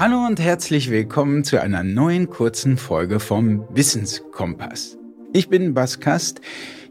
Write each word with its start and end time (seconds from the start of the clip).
Hallo 0.00 0.24
und 0.24 0.38
herzlich 0.38 0.90
willkommen 0.90 1.42
zu 1.42 1.60
einer 1.60 1.82
neuen 1.82 2.30
kurzen 2.30 2.76
Folge 2.76 3.18
vom 3.18 3.64
Wissenskompass. 3.74 4.96
Ich 5.32 5.48
bin 5.48 5.74
Bas 5.74 5.98
Kast. 5.98 6.40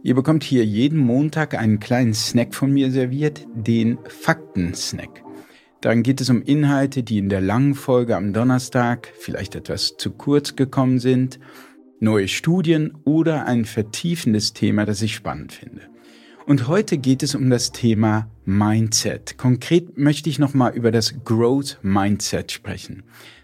Ihr 0.04 0.14
bekommt 0.14 0.44
hier 0.44 0.66
jeden 0.66 1.00
Montag 1.00 1.58
einen 1.58 1.80
kleinen 1.80 2.14
Snack 2.14 2.54
von 2.54 2.70
mir 2.70 2.92
serviert, 2.92 3.48
den 3.56 3.98
Fakten-Snack. 4.10 5.24
Darin 5.80 6.04
geht 6.04 6.20
es 6.20 6.30
um 6.30 6.42
Inhalte, 6.42 7.02
die 7.02 7.18
in 7.18 7.30
der 7.30 7.40
langen 7.40 7.76
Folge 7.76 8.18
am 8.18 8.34
Donnerstag 8.34 9.14
vielleicht 9.18 9.56
etwas 9.56 9.96
zu 9.96 10.12
kurz 10.12 10.58
gekommen 10.58 11.00
sind, 11.00 11.40
neue 12.02 12.28
Studien 12.28 12.94
oder 13.06 13.46
ein 13.46 13.64
vertiefendes 13.64 14.52
Thema, 14.52 14.84
das 14.84 15.02
ich 15.02 15.16
spannend 15.16 15.54
finde. 15.54 15.84
Und 16.48 16.70
heute 16.70 16.98
geht 16.98 17.24
es 17.24 17.36
um 17.36 17.50
das 17.50 17.74
Thema 17.74 18.30
Mindset. 18.46 19.38
Konkret 19.38 19.98
möchte 19.98 20.30
ich 20.30 20.40
nochmal 20.40 20.74
über 20.78 20.92
das 20.92 21.14
Growth 21.26 21.78
Mindset 21.82 22.54
sprechen. 22.54 23.04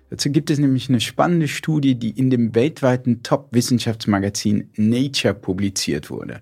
Dazu 0.09 0.31
gibt 0.31 0.49
es 0.49 0.57
nämlich 0.57 0.87
eine 0.87 1.01
spannende 1.01 1.49
Studie, 1.49 1.95
die 1.95 2.11
in 2.11 2.29
dem 2.29 2.55
weltweiten 2.55 3.21
Top-Wissenschaftsmagazin 3.21 4.69
Nature 4.77 5.33
publiziert 5.33 6.09
wurde. 6.09 6.39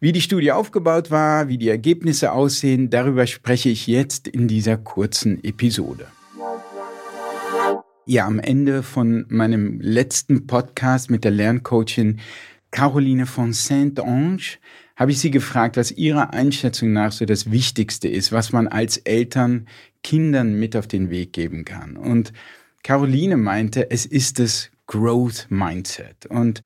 Wie 0.00 0.12
die 0.12 0.22
Studie 0.22 0.50
aufgebaut 0.50 1.10
war, 1.10 1.48
wie 1.48 1.58
die 1.58 1.68
Ergebnisse 1.68 2.32
aussehen, 2.32 2.88
darüber 2.88 3.26
spreche 3.26 3.68
ich 3.68 3.86
jetzt 3.86 4.28
in 4.28 4.48
dieser 4.48 4.78
kurzen 4.78 5.44
Episode. 5.44 6.06
Ja, 8.06 8.26
am 8.26 8.38
Ende 8.38 8.82
von 8.82 9.26
meinem 9.28 9.78
letzten 9.78 10.46
Podcast 10.46 11.10
mit 11.10 11.22
der 11.22 11.32
Lerncoachin 11.32 12.18
Caroline 12.70 13.26
von 13.26 13.52
Saint-Ange 13.52 14.58
habe 14.96 15.12
ich 15.12 15.18
sie 15.18 15.30
gefragt, 15.30 15.76
was 15.76 15.92
ihrer 15.92 16.32
Einschätzung 16.32 16.92
nach 16.92 17.12
so 17.12 17.24
das 17.24 17.50
Wichtigste 17.50 18.08
ist, 18.08 18.32
was 18.32 18.52
man 18.52 18.68
als 18.68 18.98
Eltern 18.98 19.66
Kindern 20.02 20.58
mit 20.58 20.76
auf 20.76 20.86
den 20.86 21.10
Weg 21.10 21.32
geben 21.32 21.64
kann. 21.64 21.96
Und 21.96 22.32
Caroline 22.82 23.36
meinte, 23.36 23.90
es 23.90 24.06
ist 24.06 24.38
das 24.38 24.70
Growth 24.86 25.46
Mindset. 25.50 26.26
Und 26.26 26.62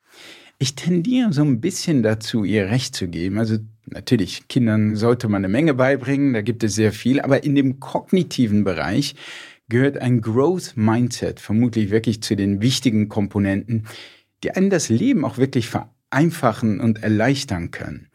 ich 0.58 0.74
tendiere 0.74 1.32
so 1.32 1.42
ein 1.42 1.60
bisschen 1.60 2.02
dazu, 2.02 2.44
ihr 2.44 2.70
Recht 2.70 2.94
zu 2.94 3.08
geben. 3.08 3.38
Also 3.38 3.58
natürlich, 3.86 4.48
Kindern 4.48 4.96
sollte 4.96 5.28
man 5.28 5.44
eine 5.44 5.52
Menge 5.52 5.74
beibringen, 5.74 6.32
da 6.32 6.42
gibt 6.42 6.64
es 6.64 6.74
sehr 6.74 6.92
viel, 6.92 7.20
aber 7.20 7.44
in 7.44 7.54
dem 7.54 7.80
kognitiven 7.80 8.64
Bereich 8.64 9.14
gehört 9.68 9.98
ein 9.98 10.20
Growth 10.20 10.76
Mindset 10.76 11.40
vermutlich 11.40 11.90
wirklich 11.90 12.22
zu 12.22 12.36
den 12.36 12.60
wichtigen 12.60 13.08
Komponenten, 13.08 13.86
die 14.42 14.50
einem 14.50 14.70
das 14.70 14.88
Leben 14.88 15.24
auch 15.24 15.38
wirklich 15.38 15.68
vereinfachen 16.14 16.80
und 16.80 17.02
erleichtern 17.02 17.72
können. 17.72 18.08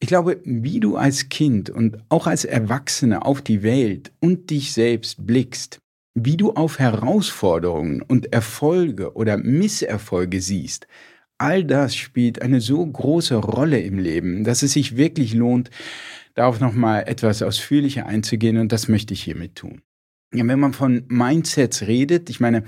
Ich 0.00 0.08
glaube, 0.08 0.40
wie 0.44 0.80
du 0.80 0.96
als 0.96 1.28
Kind 1.28 1.70
und 1.70 1.98
auch 2.08 2.26
als 2.26 2.44
Erwachsene 2.44 3.24
auf 3.24 3.40
die 3.40 3.62
Welt 3.62 4.10
und 4.20 4.50
dich 4.50 4.72
selbst 4.72 5.24
blickst, 5.24 5.78
wie 6.14 6.36
du 6.36 6.52
auf 6.52 6.80
Herausforderungen 6.80 8.02
und 8.02 8.32
Erfolge 8.32 9.14
oder 9.14 9.36
Misserfolge 9.36 10.40
siehst, 10.40 10.88
all 11.38 11.64
das 11.64 11.94
spielt 11.94 12.42
eine 12.42 12.60
so 12.60 12.84
große 12.84 13.36
Rolle 13.36 13.80
im 13.80 13.98
Leben, 13.98 14.42
dass 14.44 14.62
es 14.62 14.72
sich 14.72 14.96
wirklich 14.96 15.34
lohnt, 15.34 15.70
darauf 16.34 16.60
nochmal 16.60 17.04
etwas 17.06 17.42
ausführlicher 17.42 18.06
einzugehen 18.06 18.58
und 18.58 18.72
das 18.72 18.88
möchte 18.88 19.14
ich 19.14 19.22
hiermit 19.22 19.54
tun. 19.54 19.82
Ja, 20.34 20.46
wenn 20.46 20.58
man 20.58 20.72
von 20.72 21.04
Mindsets 21.06 21.82
redet, 21.82 22.28
ich 22.28 22.40
meine, 22.40 22.64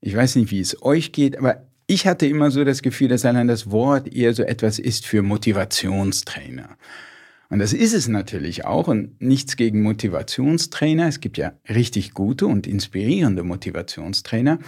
ich 0.00 0.14
weiß 0.14 0.34
nicht, 0.36 0.50
wie 0.50 0.60
es 0.60 0.82
euch 0.82 1.12
geht, 1.12 1.38
aber 1.38 1.64
ich 1.86 2.06
hatte 2.06 2.26
immer 2.26 2.50
so 2.50 2.64
das 2.64 2.82
Gefühl, 2.82 3.08
dass 3.08 3.24
allein 3.24 3.48
das 3.48 3.70
Wort 3.70 4.12
eher 4.14 4.34
so 4.34 4.42
etwas 4.42 4.78
ist 4.78 5.06
für 5.06 5.22
Motivationstrainer. 5.22 6.76
Und 7.50 7.58
das 7.58 7.72
ist 7.72 7.92
es 7.92 8.08
natürlich 8.08 8.64
auch 8.64 8.88
und 8.88 9.20
nichts 9.20 9.56
gegen 9.56 9.82
Motivationstrainer. 9.82 11.06
Es 11.06 11.20
gibt 11.20 11.36
ja 11.36 11.52
richtig 11.68 12.12
gute 12.12 12.46
und 12.46 12.66
inspirierende 12.66 13.42
Motivationstrainer. 13.42 14.58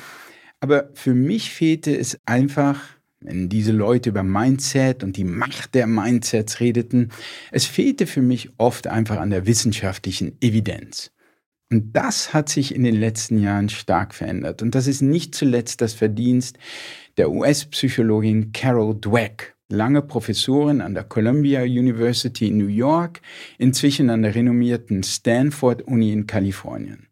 Aber 0.60 0.90
für 0.94 1.14
mich 1.14 1.50
fehlte 1.50 1.96
es 1.96 2.20
einfach, 2.26 2.82
wenn 3.20 3.48
diese 3.48 3.72
Leute 3.72 4.10
über 4.10 4.22
Mindset 4.22 5.02
und 5.02 5.16
die 5.16 5.24
Macht 5.24 5.74
der 5.74 5.86
Mindsets 5.86 6.60
redeten, 6.60 7.10
es 7.50 7.64
fehlte 7.64 8.06
für 8.06 8.22
mich 8.22 8.50
oft 8.58 8.86
einfach 8.86 9.18
an 9.18 9.30
der 9.30 9.46
wissenschaftlichen 9.46 10.36
Evidenz. 10.40 11.10
Und 11.72 11.96
das 11.96 12.32
hat 12.32 12.48
sich 12.48 12.74
in 12.74 12.84
den 12.84 12.94
letzten 12.94 13.38
Jahren 13.38 13.68
stark 13.68 14.14
verändert. 14.14 14.62
Und 14.62 14.74
das 14.74 14.86
ist 14.86 15.02
nicht 15.02 15.34
zuletzt 15.34 15.80
das 15.80 15.94
Verdienst 15.94 16.58
der 17.16 17.30
US-Psychologin 17.30 18.52
Carol 18.52 18.94
Dweck, 19.00 19.56
lange 19.68 20.02
Professorin 20.02 20.80
an 20.80 20.94
der 20.94 21.04
Columbia 21.04 21.62
University 21.62 22.48
in 22.48 22.58
New 22.58 22.68
York, 22.68 23.20
inzwischen 23.58 24.10
an 24.10 24.22
der 24.22 24.34
renommierten 24.34 25.02
Stanford 25.02 25.82
Uni 25.82 26.12
in 26.12 26.26
Kalifornien. 26.28 27.08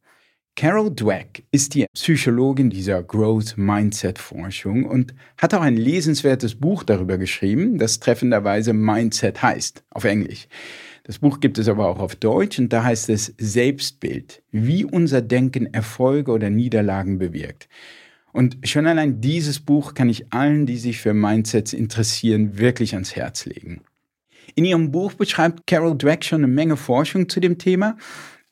Carol 0.56 0.94
Dweck 0.94 1.42
ist 1.50 1.74
die 1.74 1.86
Psychologin 1.94 2.70
dieser 2.70 3.02
Growth 3.02 3.54
Mindset 3.56 4.20
Forschung 4.20 4.84
und 4.84 5.12
hat 5.36 5.52
auch 5.52 5.60
ein 5.60 5.76
lesenswertes 5.76 6.54
Buch 6.54 6.84
darüber 6.84 7.18
geschrieben, 7.18 7.76
das 7.76 7.98
treffenderweise 7.98 8.72
Mindset 8.72 9.42
heißt, 9.42 9.82
auf 9.90 10.04
Englisch. 10.04 10.46
Das 11.02 11.18
Buch 11.18 11.40
gibt 11.40 11.58
es 11.58 11.68
aber 11.68 11.88
auch 11.88 11.98
auf 11.98 12.14
Deutsch 12.14 12.60
und 12.60 12.72
da 12.72 12.84
heißt 12.84 13.10
es 13.10 13.34
Selbstbild, 13.36 14.44
wie 14.52 14.84
unser 14.84 15.22
Denken 15.22 15.74
Erfolge 15.74 16.30
oder 16.30 16.50
Niederlagen 16.50 17.18
bewirkt. 17.18 17.68
Und 18.32 18.56
schon 18.62 18.86
allein 18.86 19.20
dieses 19.20 19.58
Buch 19.58 19.94
kann 19.94 20.08
ich 20.08 20.32
allen, 20.32 20.66
die 20.66 20.78
sich 20.78 21.00
für 21.00 21.14
Mindsets 21.14 21.72
interessieren, 21.72 22.58
wirklich 22.58 22.94
ans 22.94 23.16
Herz 23.16 23.44
legen. 23.44 23.82
In 24.54 24.64
ihrem 24.64 24.92
Buch 24.92 25.14
beschreibt 25.14 25.66
Carol 25.66 25.98
Dweck 25.98 26.24
schon 26.24 26.44
eine 26.44 26.52
Menge 26.52 26.76
Forschung 26.76 27.28
zu 27.28 27.40
dem 27.40 27.58
Thema, 27.58 27.96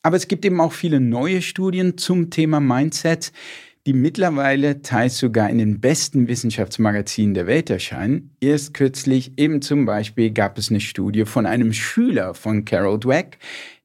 aber 0.03 0.17
es 0.17 0.27
gibt 0.27 0.45
eben 0.45 0.61
auch 0.61 0.73
viele 0.73 0.99
neue 0.99 1.41
Studien 1.41 1.97
zum 1.97 2.29
Thema 2.29 2.59
Mindsets, 2.59 3.31
die 3.85 3.93
mittlerweile 3.93 4.81
teils 4.81 5.17
sogar 5.17 5.49
in 5.49 5.57
den 5.57 5.81
besten 5.81 6.27
Wissenschaftsmagazinen 6.27 7.33
der 7.33 7.47
Welt 7.47 7.69
erscheinen. 7.69 8.35
Erst 8.39 8.73
kürzlich 8.73 9.33
eben 9.37 9.61
zum 9.61 9.85
Beispiel 9.85 10.31
gab 10.31 10.57
es 10.57 10.69
eine 10.69 10.79
Studie 10.79 11.25
von 11.25 11.45
einem 11.45 11.73
Schüler 11.73 12.33
von 12.33 12.63
Carol 12.63 12.99
Dweck, 12.99 13.39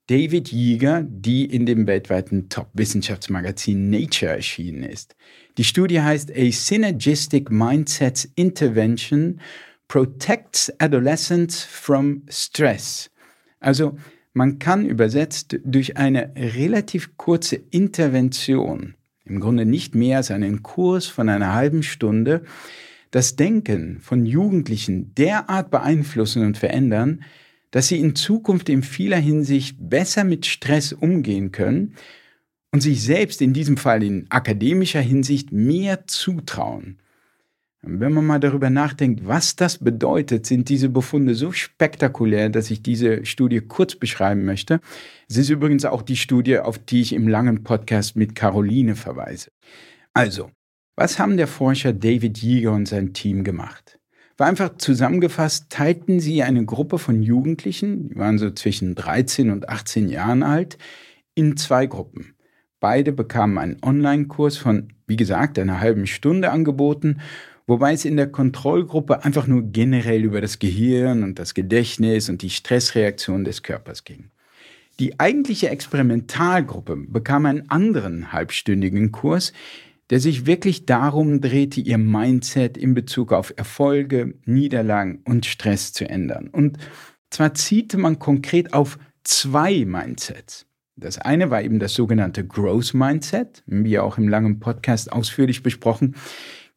David 0.08 0.52
Yeager, 0.52 1.04
die 1.06 1.44
in 1.44 1.66
dem 1.66 1.86
weltweiten 1.86 2.48
Top-Wissenschaftsmagazin 2.48 3.90
Nature 3.90 4.32
erschienen 4.32 4.84
ist. 4.84 5.16
Die 5.58 5.64
Studie 5.64 6.00
heißt 6.00 6.30
A 6.34 6.50
Synergistic 6.50 7.50
Mindsets 7.50 8.28
Intervention 8.36 9.40
Protects 9.88 10.72
Adolescents 10.78 11.64
from 11.64 12.22
Stress. 12.28 13.10
Also 13.60 13.98
man 14.38 14.60
kann 14.60 14.87
übersetzt 14.87 15.59
durch 15.65 15.97
eine 15.97 16.32
relativ 16.37 17.16
kurze 17.16 17.56
Intervention 17.56 18.94
im 19.25 19.41
Grunde 19.41 19.66
nicht 19.66 19.97
mehr 19.97 20.19
als 20.19 20.31
einen 20.31 20.62
Kurs 20.62 21.06
von 21.06 21.28
einer 21.28 21.54
halben 21.54 21.82
Stunde, 21.82 22.44
das 23.10 23.34
Denken 23.34 23.98
von 24.00 24.25
Jugendlichen 24.25 25.12
derart 25.16 25.72
beeinflussen 25.72 26.47
und 26.47 26.56
verändern, 26.56 27.25
dass 27.72 27.88
sie 27.88 27.98
in 27.98 28.15
Zukunft 28.15 28.69
in 28.69 28.84
vieler 28.84 29.19
Hinsicht 29.19 29.77
besser 29.81 30.22
mit 30.22 30.47
Stress 30.47 30.93
umgehen 30.93 31.50
können 31.50 31.97
und 32.71 32.81
sich 32.81 33.03
selbst 33.03 33.43
in 33.43 33.53
diesem 33.53 33.77
Fall 33.77 34.04
in 34.04 34.27
akademischer 34.31 35.00
Hinsicht 35.00 35.50
mehr 35.50 36.06
zutrauen. 36.06 37.00
Wenn 37.83 38.12
man 38.12 38.27
mal 38.27 38.41
darüber 38.41 38.71
nachdenkt, 38.71 39.27
was 39.27 39.55
das 39.55 39.78
bedeutet, 39.78 40.47
sind 40.47 40.69
diese 40.69 40.89
Befunde 40.89 41.37
so 41.37 41.53
spektakulär, 41.53 42.49
dass 42.49 42.72
ich 42.72 42.83
diese 42.83 43.25
Studie 43.25 43.61
kurz 43.61 43.94
beschreiben 43.94 44.44
möchte. 44.44 44.81
Es 45.28 45.37
ist 45.37 45.49
übrigens 45.49 45.84
auch 45.84 46.03
die 46.03 46.16
Studie, 46.16 46.59
auf 46.59 46.78
die 46.78 47.03
ich 47.03 47.12
im 47.12 47.28
langen 47.28 47.62
Podcast 47.62 48.16
mit 48.16 48.34
Caroline 48.34 48.97
verweise. 48.97 49.53
Also, 50.13 50.51
was 50.97 51.21
haben 51.21 51.36
der 51.36 51.47
Forscher 51.47 51.92
David 51.92 52.42
Yeager 52.42 52.72
und 52.72 52.89
sein 52.89 53.13
Team 53.13 53.45
gemacht? 53.45 54.01
War 54.36 54.48
einfach 54.48 54.77
zusammengefasst, 54.78 55.71
teilten 55.71 56.19
sie 56.19 56.42
eine 56.42 56.65
Gruppe 56.65 56.98
von 56.98 57.22
Jugendlichen, 57.22 58.09
die 58.09 58.16
waren 58.16 58.39
so 58.39 58.51
zwischen 58.51 58.97
13 58.97 59.51
und 59.51 59.69
18 59.69 60.09
Jahren 60.09 60.42
alt, 60.42 60.78
in 61.36 61.57
zwei 61.57 61.86
Gruppen. 61.86 62.34
Beide 62.81 63.13
bekamen 63.13 63.59
einen 63.59 63.77
Online-Kurs 63.83 64.57
von, 64.57 64.92
wie 65.07 65.16
gesagt, 65.16 65.59
einer 65.59 65.81
halben 65.81 66.07
Stunde 66.07 66.51
angeboten 66.51 67.19
wobei 67.68 67.92
es 67.92 68.04
in 68.04 68.16
der 68.16 68.26
Kontrollgruppe 68.26 69.24
einfach 69.24 69.47
nur 69.47 69.62
generell 69.62 70.24
über 70.24 70.41
das 70.41 70.59
Gehirn 70.59 71.22
und 71.22 71.38
das 71.38 71.54
Gedächtnis 71.54 72.28
und 72.28 72.42
die 72.42 72.50
Stressreaktion 72.50 73.44
des 73.44 73.62
Körpers 73.62 74.03
ging. 74.03 74.30
Die 74.98 75.20
eigentliche 75.20 75.68
Experimentalgruppe 75.68 76.97
bekam 76.97 77.47
einen 77.47 77.70
anderen 77.70 78.32
halbstündigen 78.32 79.12
Kurs, 79.12 79.53
der 80.10 80.18
sich 80.18 80.47
wirklich 80.47 80.86
darum 80.86 81.41
drehte, 81.41 81.80
ihr 81.80 81.98
Mindset 81.98 82.76
in 82.76 82.94
Bezug 82.94 83.32
auf 83.32 83.53
Erfolge, 83.56 84.34
Niederlagen 84.44 85.21
und 85.24 85.47
Stress 85.47 85.92
zu 85.92 86.09
ändern. 86.09 86.48
Und 86.48 86.78
zwar 87.30 87.54
zielte 87.54 87.98
man 87.98 88.18
konkret 88.18 88.72
auf 88.72 88.98
zwei 89.22 89.84
Mindsets. 89.84 90.66
Das 90.97 91.18
eine 91.18 91.50
war 91.50 91.62
eben 91.62 91.78
das 91.78 91.94
sogenannte 91.94 92.44
Growth 92.44 92.94
Mindset, 92.94 93.62
wie 93.66 94.00
auch 94.00 94.18
im 94.18 94.28
langen 94.28 94.59
Podcast 94.59 95.12
ausführlich 95.12 95.62
besprochen, 95.62 96.16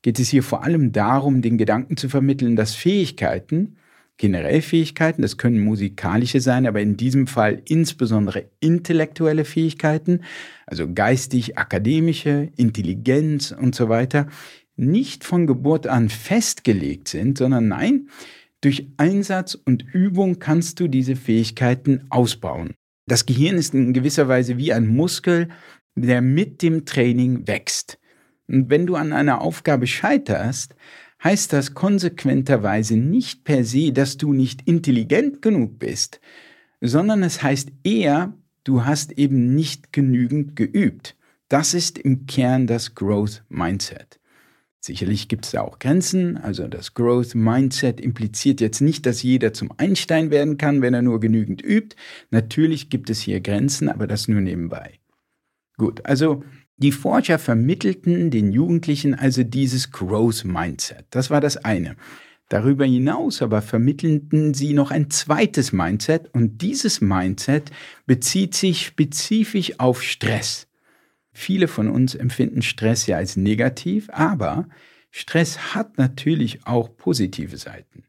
geht 0.02 0.20
es 0.20 0.30
hier 0.30 0.44
vor 0.44 0.64
allem 0.64 0.92
darum, 0.92 1.42
den 1.42 1.58
Gedanken 1.58 1.98
zu 1.98 2.10
vermitteln, 2.10 2.56
dass 2.56 2.76
Fähigkeiten, 2.76 3.78
generell 4.18 4.62
Fähigkeiten, 4.62 5.22
das 5.22 5.38
können 5.38 5.60
musikalische 5.60 6.42
sein, 6.42 6.68
aber 6.68 6.82
in 6.82 6.98
diesem 6.98 7.28
Fall 7.28 7.62
insbesondere 7.68 8.50
intellektuelle 8.60 9.46
Fähigkeiten, 9.46 10.22
also 10.68 10.92
geistig, 10.94 11.58
akademische, 11.58 12.50
Intelligenz 12.56 13.52
und 13.52 13.76
so 13.76 13.90
weiter, 13.90 14.28
nicht 14.76 15.24
von 15.24 15.48
Geburt 15.48 15.88
an 15.88 16.10
festgelegt 16.10 17.08
sind, 17.08 17.38
sondern 17.38 17.68
nein, 17.68 18.10
durch 18.62 18.88
Einsatz 18.98 19.56
und 19.56 19.84
Übung 19.94 20.40
kannst 20.40 20.80
du 20.80 20.88
diese 20.88 21.16
Fähigkeiten 21.16 22.06
ausbauen. 22.10 22.74
Das 23.08 23.26
Gehirn 23.26 23.58
ist 23.58 23.74
in 23.74 23.94
gewisser 23.94 24.28
Weise 24.28 24.58
wie 24.58 24.72
ein 24.72 24.88
Muskel, 24.88 25.50
der 25.96 26.22
mit 26.22 26.62
dem 26.62 26.86
Training 26.86 27.48
wächst. 27.48 27.98
Und 28.48 28.70
wenn 28.70 28.86
du 28.86 28.96
an 28.96 29.14
einer 29.14 29.42
Aufgabe 29.42 29.88
scheiterst, 29.88 30.76
heißt 31.24 31.54
das 31.54 31.74
konsequenterweise 31.74 32.98
nicht 32.98 33.44
per 33.44 33.64
se, 33.64 33.92
dass 33.92 34.18
du 34.18 34.34
nicht 34.34 34.68
intelligent 34.68 35.42
genug 35.42 35.80
bist, 35.80 36.20
sondern 36.82 37.24
es 37.24 37.44
heißt 37.44 37.72
eher, 37.84 38.34
du 38.64 38.86
hast 38.86 39.14
eben 39.14 39.54
nicht 39.56 39.94
genügend 39.94 40.56
geübt. 40.56 41.16
Das 41.48 41.74
ist 41.74 41.98
im 41.98 42.26
Kern 42.26 42.66
das 42.66 42.96
Growth 42.96 43.44
Mindset. 43.50 44.20
Sicherlich 44.84 45.28
gibt 45.28 45.46
es 45.46 45.52
da 45.52 45.62
auch 45.62 45.78
Grenzen, 45.78 46.38
also 46.38 46.68
das 46.68 46.96
Growth 46.96 47.36
Mindset 47.36 48.02
impliziert 48.02 48.62
jetzt 48.62 48.82
nicht, 48.82 49.06
dass 49.06 49.22
jeder 49.22 49.54
zum 49.54 49.72
Einstein 49.78 50.32
werden 50.32 50.58
kann, 50.58 50.82
wenn 50.82 50.96
er 50.96 51.04
nur 51.04 51.20
genügend 51.20 51.62
übt. 51.64 51.96
Natürlich 52.32 52.90
gibt 52.90 53.12
es 53.12 53.22
hier 53.22 53.42
Grenzen, 53.42 53.90
aber 53.90 54.08
das 54.08 54.28
nur 54.28 54.42
nebenbei. 54.42 55.00
Gut, 55.78 56.04
also 56.06 56.44
die 56.82 56.92
Forscher 56.92 57.38
vermittelten 57.38 58.32
den 58.32 58.52
Jugendlichen 58.52 59.14
also 59.14 59.44
dieses 59.44 59.92
Growth 59.92 60.44
Mindset. 60.44 61.06
Das 61.12 61.30
war 61.30 61.40
das 61.40 61.58
eine. 61.58 61.96
Darüber 62.50 62.86
hinaus 62.86 63.42
aber 63.42 63.62
vermittelten 63.62 64.54
sie 64.54 64.74
noch 64.74 64.92
ein 64.92 65.10
zweites 65.10 65.72
Mindset 65.72 66.34
und 66.34 66.62
dieses 66.62 67.00
Mindset 67.00 67.72
bezieht 68.08 68.56
sich 68.56 68.86
spezifisch 68.86 69.80
auf 69.80 70.04
Stress. 70.04 70.68
Viele 71.32 71.68
von 71.68 71.88
uns 71.88 72.16
empfinden 72.16 72.62
Stress 72.62 73.08
ja 73.08 73.18
als 73.18 73.38
negativ, 73.38 74.10
aber 74.12 74.68
Stress 75.12 75.76
hat 75.76 75.98
natürlich 75.98 76.66
auch 76.66 76.98
positive 76.98 77.58
Seiten. 77.58 78.04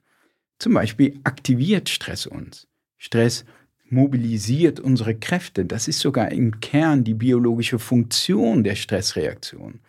Zum 0.59 0.75
Beispiel 0.75 1.21
aktiviert 1.25 1.89
Stress 1.89 2.27
uns. 2.27 2.69
Stress 2.97 3.45
mobilisiert 3.93 4.81
unsere 4.81 5.15
Kräfte. 5.15 5.65
Das 5.65 5.87
ist 5.87 6.01
sogar 6.01 6.33
im 6.33 6.61
Kern 6.61 7.05
die 7.05 7.15
biologische 7.15 7.79
Funktion 7.79 8.65
der 8.65 8.75
Stressreaktion. 8.75 9.81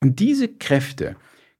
Und 0.00 0.18
diese 0.18 0.48
Kräfte 0.48 1.16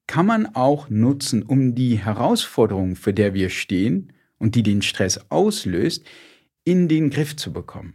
kann 0.06 0.26
man 0.26 0.47
auch 0.56 0.88
nutzen, 0.88 1.43
um 1.43 1.75
die 1.75 1.99
Herausforderung, 1.99 2.97
für 2.97 3.12
der 3.14 3.35
wir 3.35 3.50
stehen 3.50 4.12
und 4.38 4.55
die 4.55 4.62
den 4.62 4.82
Stress 4.82 5.20
auslöst, 5.31 6.05
in 6.64 6.88
den 6.88 7.11
Griff 7.11 7.37
zu 7.37 7.52
bekommen. 7.52 7.94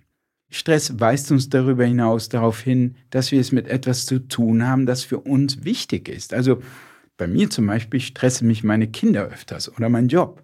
Stress 0.50 1.00
weist 1.00 1.32
uns 1.32 1.50
darüber 1.50 1.86
hinaus 1.86 2.30
darauf 2.30 2.62
hin, 2.62 2.96
dass 3.10 3.32
wir 3.32 3.42
es 3.42 3.52
mit 3.52 3.68
etwas 3.68 4.06
zu 4.06 4.20
tun 4.20 4.66
haben, 4.66 4.86
das 4.86 5.04
für 5.04 5.20
uns 5.20 5.66
wichtig 5.66 6.08
ist. 6.08 6.34
Also 6.34 6.62
bei 7.18 7.28
mir 7.28 7.50
zum 7.50 7.66
Beispiel 7.68 8.00
stressen 8.00 8.48
mich 8.48 8.64
meine 8.64 8.88
Kinder 8.88 9.24
öfters 9.26 9.76
oder 9.76 9.90
mein 9.90 10.08
Job. 10.08 10.44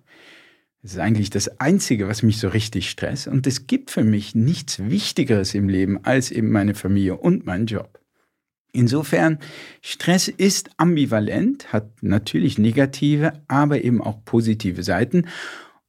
Das 0.81 0.93
ist 0.93 0.99
eigentlich 0.99 1.29
das 1.29 1.59
Einzige, 1.59 2.07
was 2.07 2.23
mich 2.23 2.39
so 2.39 2.47
richtig 2.47 2.89
stresst. 2.89 3.27
Und 3.27 3.45
es 3.45 3.67
gibt 3.67 3.91
für 3.91 4.03
mich 4.03 4.33
nichts 4.33 4.79
Wichtigeres 4.79 5.53
im 5.53 5.69
Leben 5.69 6.03
als 6.03 6.31
eben 6.31 6.51
meine 6.51 6.73
Familie 6.73 7.17
und 7.17 7.45
mein 7.45 7.67
Job. 7.67 7.99
Insofern, 8.73 9.37
Stress 9.81 10.27
ist 10.27 10.71
ambivalent, 10.77 11.71
hat 11.73 12.01
natürlich 12.01 12.57
negative, 12.57 13.33
aber 13.47 13.83
eben 13.83 14.01
auch 14.01 14.23
positive 14.23 14.81
Seiten. 14.81 15.27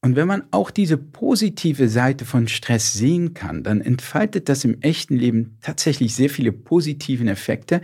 Und 0.02 0.16
wenn 0.16 0.26
man 0.26 0.42
auch 0.50 0.70
diese 0.70 0.98
positive 0.98 1.88
Seite 1.88 2.24
von 2.24 2.48
Stress 2.48 2.92
sehen 2.92 3.34
kann, 3.34 3.62
dann 3.62 3.80
entfaltet 3.80 4.48
das 4.48 4.64
im 4.64 4.80
echten 4.82 5.16
Leben 5.16 5.58
tatsächlich 5.62 6.14
sehr 6.14 6.28
viele 6.28 6.50
positive 6.50 7.24
Effekte, 7.30 7.82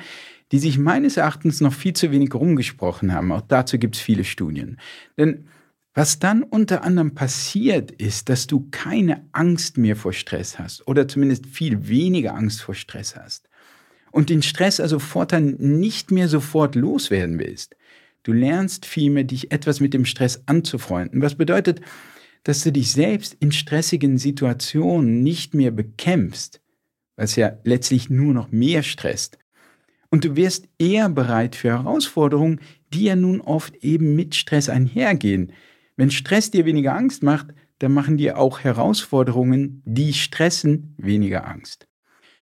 die 0.51 0.59
sich 0.59 0.79
meines 0.79 1.17
Erachtens 1.17 1.61
noch 1.61 1.73
viel 1.73 1.93
zu 1.93 2.11
wenig 2.11 2.35
rumgesprochen 2.35 3.15
haben. 3.15 3.31
Auch 3.31 3.43
dazu 3.43 3.79
gibt 3.79 3.95
es 3.95 4.03
viele 4.03 4.25
Studien. 4.25 4.79
Denn 5.17 5.45
was 5.95 6.19
dann 6.19 6.43
unter 6.43 6.85
anderem 6.85 7.15
passiert, 7.15 7.91
ist, 7.91 8.29
dass 8.29 8.47
du 8.47 8.69
keine 8.71 9.27
Angst 9.33 9.79
mehr 9.79 9.97
vor 9.97 10.13
Stress 10.13 10.59
hast 10.59 10.87
oder 10.87 11.09
zumindest 11.09 11.47
viel 11.47 11.89
weniger 11.89 12.35
Angst 12.35 12.63
vor 12.63 12.75
Stress 12.75 13.17
hast. 13.17 13.49
Und 14.11 14.31
den 14.31 14.43
Stress 14.43 14.81
also 14.81 14.99
fortan 14.99 15.57
nicht 15.59 16.11
mehr 16.11 16.29
sofort 16.29 16.75
loswerden 16.75 17.39
willst. 17.39 17.77
Du 18.23 18.33
lernst 18.33 18.87
vielmehr, 18.87 19.25
dich 19.25 19.53
etwas 19.53 19.81
mit 19.81 19.95
dem 19.95 20.05
Stress 20.05 20.43
anzufreunden. 20.47 21.23
Was 21.23 21.35
bedeutet, 21.35 21.81
dass 22.45 22.63
du 22.63 22.73
dich 22.73 22.93
selbst 22.93 23.37
in 23.41 23.53
stressigen 23.53 24.19
Situationen 24.19 25.23
nicht 25.23 25.55
mehr 25.55 25.71
bekämpfst, 25.71 26.61
was 27.17 27.37
ja 27.37 27.59
letztlich 27.65 28.11
nur 28.11 28.33
noch 28.33 28.51
mehr 28.51 28.83
stresst. 28.83 29.39
Und 30.11 30.25
du 30.25 30.37
wirst 30.37 30.69
eher 30.79 31.09
bereit 31.09 31.57
für 31.57 31.71
Herausforderungen, 31.71 32.61
die 32.93 33.05
ja 33.05 33.17
nun 33.17 33.41
oft 33.41 33.77
eben 33.85 34.17
mit 34.17 34.35
Stress 34.35 34.69
einhergehen, 34.69 35.53
wenn 35.99 36.13
Stress 36.13 36.53
dir 36.53 36.65
weniger 36.65 36.95
Angst 36.95 37.25
macht, 37.25 37.49
dann 37.81 37.93
machen 37.93 38.17
dir 38.17 38.39
auch 38.39 38.61
Herausforderungen, 38.61 39.83
die 39.85 40.13
stressen, 40.13 40.95
weniger 40.97 41.47
Angst. 41.47 41.87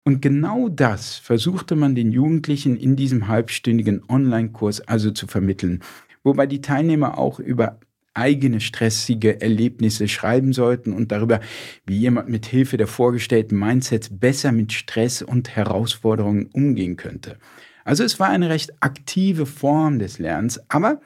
Und 0.02 0.22
genau 0.22 0.70
das 0.70 1.16
versuchte 1.16 1.76
man 1.76 1.94
den 1.94 2.10
Jugendlichen 2.10 2.76
in 2.76 2.96
diesem 2.96 3.28
halbstündigen 3.28 4.02
Online-Kurs 4.08 4.80
also 4.80 5.10
zu 5.10 5.26
vermitteln, 5.26 5.82
wobei 6.22 6.46
die 6.46 6.62
Teilnehmer 6.62 7.18
auch 7.18 7.38
über 7.38 7.80
eigene 8.14 8.60
stressige 8.60 9.42
Erlebnisse 9.42 10.08
schreiben 10.08 10.54
sollten 10.54 10.94
und 10.94 11.12
darüber, 11.12 11.40
wie 11.84 11.98
jemand 11.98 12.30
mit 12.30 12.46
Hilfe 12.46 12.78
der 12.78 12.86
vorgestellten 12.86 13.58
Mindsets 13.58 14.08
besser 14.10 14.52
mit 14.52 14.72
Stress 14.72 15.20
und 15.20 15.54
Herausforderungen 15.54 16.46
umgehen 16.46 16.96
könnte. 16.96 17.38
Also 17.84 18.04
es 18.04 18.18
war 18.18 18.30
eine 18.30 18.48
recht 18.48 18.72
aktive 18.80 19.44
Form 19.44 19.98
des 19.98 20.18
Lernens, 20.18 20.60
aber 20.70 21.02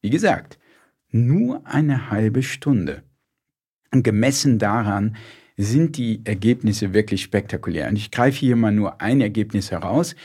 wie 0.00 0.10
gesagt, 0.10 0.58
nur 1.12 1.66
eine 1.66 2.10
halbe 2.10 2.42
Stunde. 2.42 3.02
Und 3.92 4.02
gemessen 4.02 4.58
daran 4.58 5.16
sind 5.56 5.96
die 5.96 6.22
Ergebnisse 6.24 6.94
wirklich 6.94 7.22
spektakulär. 7.22 7.88
Und 7.88 7.96
ich 7.96 8.10
greife 8.10 8.38
hier 8.38 8.56
mal 8.56 8.72
nur 8.72 9.00
ein 9.00 9.20
Ergebnis 9.20 9.70
heraus. 9.70 10.16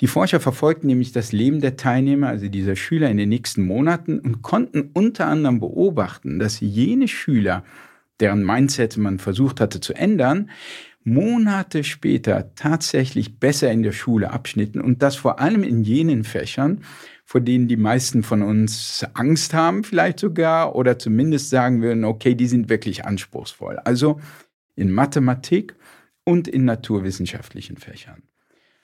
Die 0.00 0.06
Forscher 0.06 0.38
verfolgten 0.38 0.86
nämlich 0.86 1.10
das 1.10 1.32
Leben 1.32 1.60
der 1.60 1.76
Teilnehmer, 1.76 2.28
also 2.28 2.48
dieser 2.48 2.76
Schüler, 2.76 3.10
in 3.10 3.16
den 3.16 3.28
nächsten 3.28 3.66
Monaten 3.66 4.20
und 4.20 4.42
konnten 4.42 4.90
unter 4.94 5.26
anderem 5.26 5.58
beobachten, 5.58 6.38
dass 6.38 6.60
jene 6.60 7.08
Schüler, 7.08 7.64
deren 8.20 8.44
Mindset 8.44 8.96
man 8.96 9.18
versucht 9.18 9.60
hatte 9.60 9.80
zu 9.80 9.94
ändern, 9.94 10.50
Monate 11.02 11.84
später 11.84 12.54
tatsächlich 12.54 13.40
besser 13.40 13.72
in 13.72 13.82
der 13.82 13.92
Schule 13.92 14.30
abschnitten 14.30 14.80
und 14.80 15.02
das 15.02 15.16
vor 15.16 15.40
allem 15.40 15.64
in 15.64 15.82
jenen 15.82 16.22
Fächern, 16.22 16.82
vor 17.28 17.42
denen 17.42 17.68
die 17.68 17.76
meisten 17.76 18.22
von 18.22 18.40
uns 18.40 19.04
Angst 19.12 19.52
haben, 19.52 19.84
vielleicht 19.84 20.18
sogar, 20.18 20.74
oder 20.74 20.98
zumindest 20.98 21.50
sagen 21.50 21.82
würden, 21.82 22.06
okay, 22.06 22.34
die 22.34 22.46
sind 22.46 22.70
wirklich 22.70 23.04
anspruchsvoll. 23.04 23.78
Also 23.80 24.18
in 24.76 24.90
Mathematik 24.90 25.74
und 26.24 26.48
in 26.48 26.64
naturwissenschaftlichen 26.64 27.76
Fächern. 27.76 28.22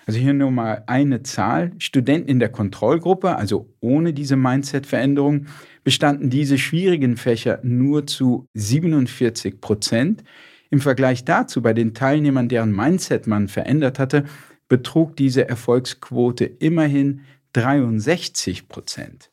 Also 0.04 0.20
hier 0.20 0.34
nur 0.34 0.50
mal 0.50 0.84
eine 0.86 1.22
Zahl. 1.22 1.72
Studenten 1.78 2.28
in 2.28 2.38
der 2.38 2.50
Kontrollgruppe, 2.50 3.34
also 3.34 3.72
ohne 3.80 4.12
diese 4.12 4.36
Mindset-Veränderung, 4.36 5.46
bestanden 5.82 6.28
diese 6.28 6.58
schwierigen 6.58 7.16
Fächer 7.16 7.60
nur 7.62 8.06
zu 8.06 8.46
47 8.52 9.62
Prozent. 9.62 10.22
Im 10.68 10.80
Vergleich 10.80 11.24
dazu 11.24 11.62
bei 11.62 11.72
den 11.72 11.94
Teilnehmern, 11.94 12.50
deren 12.50 12.76
Mindset 12.76 13.26
man 13.26 13.48
verändert 13.48 13.98
hatte, 13.98 14.24
betrug 14.68 15.16
diese 15.16 15.48
Erfolgsquote 15.48 16.44
immerhin 16.44 17.22
63 17.54 18.68
Prozent. 18.68 19.30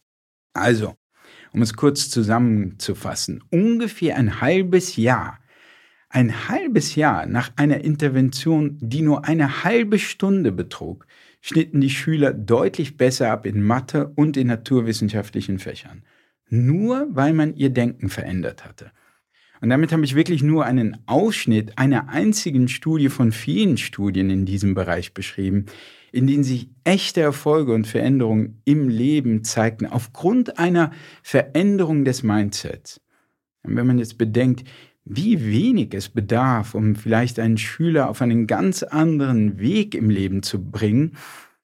Also, 0.54 0.96
um 1.54 1.62
es 1.62 1.74
kurz 1.74 2.10
zusammenzufassen, 2.10 3.44
ungefähr 3.50 4.16
ein 4.16 4.40
halbes 4.42 4.96
Jahr, 4.96 5.40
ein 6.10 6.48
halbes 6.48 6.96
Jahr 6.96 7.26
nach 7.26 7.52
einer 7.56 7.82
Intervention, 7.82 8.78
die 8.80 9.02
nur 9.02 9.26
eine 9.26 9.64
halbe 9.64 9.98
Stunde 9.98 10.52
betrug, 10.52 11.08
schnitten 11.42 11.82
die 11.82 11.90
Schüler 11.90 12.34
deutlich 12.34 12.98
besser 12.98 13.32
ab 13.32 13.46
in 13.46 13.64
Mathe 13.64 14.12
und 14.16 14.38
in 14.38 14.48
naturwissenschaftlichen 14.48 15.58
Fächern. 15.58 16.04
Nur 16.50 17.08
weil 17.12 17.34
man 17.34 17.56
ihr 17.56 17.70
Denken 17.70 18.10
verändert 18.10 18.66
hatte. 18.66 18.92
Und 19.62 19.70
damit 19.70 19.92
habe 19.92 20.04
ich 20.04 20.16
wirklich 20.16 20.44
nur 20.44 20.66
einen 20.66 20.98
Ausschnitt 21.08 21.78
einer 21.78 22.10
einzigen 22.10 22.68
Studie 22.68 23.10
von 23.10 23.32
vielen 23.32 23.78
Studien 23.78 24.30
in 24.30 24.46
diesem 24.46 24.74
Bereich 24.74 25.14
beschrieben, 25.14 25.68
in 26.12 26.28
denen 26.28 26.44
sich 26.44 26.70
echte 26.84 27.22
Erfolge 27.22 27.74
und 27.74 27.88
Veränderungen 27.88 28.62
im 28.66 28.90
Leben 28.90 29.44
zeigten, 29.44 29.86
aufgrund 29.86 30.60
einer 30.60 30.92
Veränderung 31.24 32.06
des 32.06 32.24
Mindsets. 32.24 33.02
Und 33.64 33.76
wenn 33.76 33.88
man 33.88 34.00
jetzt 34.00 34.18
bedenkt, 34.18 34.68
wie 35.06 35.46
wenig 35.46 35.94
es 35.94 36.10
bedarf, 36.10 36.76
um 36.76 36.96
vielleicht 36.96 37.40
einen 37.40 37.58
Schüler 37.58 38.10
auf 38.10 38.22
einen 38.22 38.48
ganz 38.48 38.84
anderen 38.84 39.60
Weg 39.60 39.96
im 39.96 40.10
Leben 40.10 40.44
zu 40.44 40.64
bringen, 40.64 41.18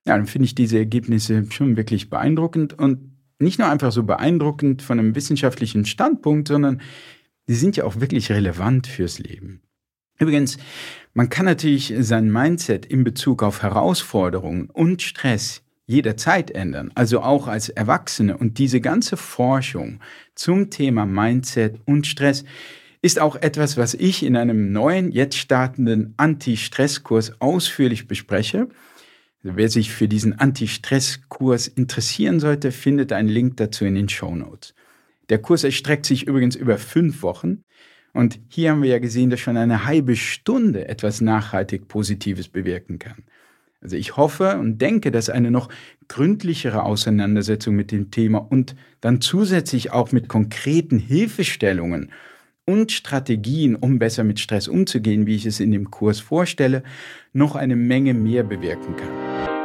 ja, 0.05 0.15
dann 0.15 0.25
finde 0.25 0.45
ich 0.45 0.55
diese 0.55 0.77
Ergebnisse 0.77 1.45
schon 1.51 1.77
wirklich 1.77 2.09
beeindruckend 2.09 2.77
und 2.79 3.11
nicht 3.39 3.59
nur 3.59 3.69
einfach 3.69 3.91
so 3.91 4.03
beeindruckend 4.03 4.81
von 4.81 4.99
einem 4.99 5.15
wissenschaftlichen 5.15 5.85
Standpunkt, 5.85 6.47
sondern 6.47 6.81
die 7.47 7.53
sind 7.53 7.77
ja 7.77 7.83
auch 7.83 7.99
wirklich 7.99 8.31
relevant 8.31 8.87
fürs 8.87 9.19
Leben. 9.19 9.61
Übrigens, 10.19 10.57
man 11.13 11.29
kann 11.29 11.45
natürlich 11.45 11.93
sein 11.99 12.31
Mindset 12.31 12.85
in 12.85 13.03
Bezug 13.03 13.43
auf 13.43 13.63
Herausforderungen 13.63 14.69
und 14.69 15.01
Stress 15.01 15.63
jederzeit 15.85 16.51
ändern, 16.51 16.91
also 16.95 17.21
auch 17.21 17.47
als 17.47 17.69
Erwachsene. 17.69 18.37
Und 18.37 18.57
diese 18.57 18.81
ganze 18.81 19.17
Forschung 19.17 19.99
zum 20.35 20.69
Thema 20.69 21.05
Mindset 21.05 21.79
und 21.85 22.05
Stress 22.05 22.43
ist 23.01 23.19
auch 23.19 23.35
etwas, 23.37 23.77
was 23.77 23.93
ich 23.93 24.23
in 24.23 24.35
einem 24.35 24.71
neuen, 24.71 25.11
jetzt 25.11 25.37
startenden 25.37 26.13
Anti-Stress-Kurs 26.17 27.41
ausführlich 27.41 28.07
bespreche. 28.07 28.67
Wer 29.43 29.69
sich 29.69 29.91
für 29.91 30.07
diesen 30.07 30.37
Anti-Stress-Kurs 30.37 31.67
interessieren 31.67 32.39
sollte, 32.39 32.71
findet 32.71 33.13
einen 33.13 33.29
Link 33.29 33.57
dazu 33.57 33.85
in 33.85 33.95
den 33.95 34.09
Show 34.09 34.35
Notes. 34.35 34.73
Der 35.29 35.39
Kurs 35.39 35.63
erstreckt 35.63 36.05
sich 36.05 36.27
übrigens 36.27 36.55
über 36.55 36.77
fünf 36.77 37.21
Wochen. 37.21 37.63
Und 38.13 38.39
hier 38.47 38.71
haben 38.71 38.81
wir 38.81 38.89
ja 38.89 38.99
gesehen, 38.99 39.29
dass 39.29 39.39
schon 39.39 39.57
eine 39.57 39.85
halbe 39.85 40.15
Stunde 40.15 40.87
etwas 40.87 41.21
nachhaltig 41.21 41.87
Positives 41.87 42.47
bewirken 42.47 42.99
kann. 42.99 43.23
Also 43.81 43.95
ich 43.95 44.17
hoffe 44.17 44.57
und 44.57 44.79
denke, 44.79 45.11
dass 45.11 45.29
eine 45.29 45.51
noch 45.51 45.69
gründlichere 46.07 46.83
Auseinandersetzung 46.83 47.75
mit 47.75 47.91
dem 47.91 48.09
Thema 48.09 48.39
und 48.39 48.75
dann 49.01 49.21
zusätzlich 49.21 49.91
auch 49.91 50.11
mit 50.11 50.27
konkreten 50.29 50.97
Hilfestellungen 50.97 52.11
und 52.65 52.91
Strategien, 52.91 53.75
um 53.75 53.99
besser 53.99 54.23
mit 54.23 54.39
Stress 54.39 54.67
umzugehen, 54.67 55.25
wie 55.25 55.35
ich 55.35 55.45
es 55.45 55.59
in 55.59 55.71
dem 55.71 55.91
Kurs 55.91 56.19
vorstelle, 56.19 56.83
noch 57.33 57.55
eine 57.55 57.75
Menge 57.75 58.13
mehr 58.13 58.43
bewirken 58.43 58.95
kann. 58.95 59.56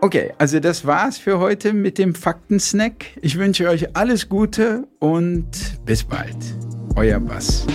Okay, 0.00 0.32
also 0.38 0.60
das 0.60 0.86
war's 0.86 1.18
für 1.18 1.40
heute 1.40 1.72
mit 1.72 1.98
dem 1.98 2.14
Faktensnack. 2.14 3.06
Ich 3.20 3.36
wünsche 3.36 3.68
euch 3.68 3.96
alles 3.96 4.28
Gute 4.28 4.86
und 5.00 5.50
bis 5.84 6.04
bald. 6.04 6.36
Euer 6.94 7.18
Bass. 7.18 7.66